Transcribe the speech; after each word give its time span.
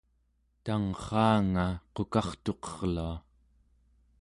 tangrraanga 0.63 1.65
qukartuqerlua 1.95 3.11